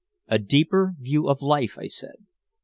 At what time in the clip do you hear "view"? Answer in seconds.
0.97-1.29